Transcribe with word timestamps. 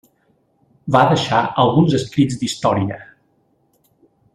Va 0.95 1.01
deixar 1.11 1.43
alguns 1.65 1.95
escrits 2.01 2.41
d'història. 2.45 3.01